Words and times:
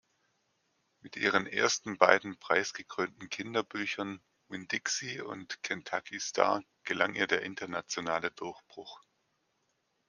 Mit 1.03 1.15
ihren 1.15 1.45
ersten 1.45 1.99
beiden 1.99 2.35
preisgekrönten 2.39 3.29
Kinderbüchern 3.29 4.19
„Winn-Dixie“ 4.47 5.21
und 5.21 5.61
„Kentucky-Star“ 5.61 6.63
gelang 6.85 7.13
ihr 7.13 7.27
der 7.27 7.43
internationale 7.43 8.31
Durchbruch. 8.31 8.99